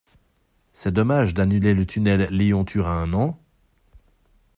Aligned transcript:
C'est 0.73 0.91
dommage 0.93 1.35
d'annuler 1.35 1.75
le 1.75 1.85
tunnel 1.85 2.27
Lyon 2.31 2.65
Turin, 2.65 3.05
non? 3.05 3.37